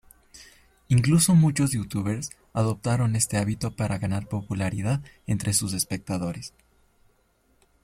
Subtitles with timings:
[0.87, 6.55] Incluso muchos youtubers adoptaron este hábito para ganar popularidad entre sus espectadores.